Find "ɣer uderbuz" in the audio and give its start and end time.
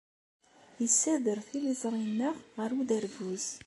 2.57-3.45